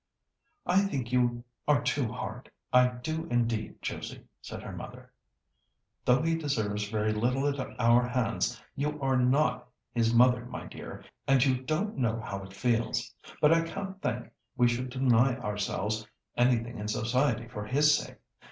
[0.65, 5.13] "I think you are too hard; I do indeed, Josie!" said her mother,
[6.05, 8.59] "though he deserves very little at our hands.
[8.75, 13.13] You are not his mother, my dear, and you don't know how it feels.
[13.39, 18.17] But I can't think we should deny ourselves anything in society for his sake.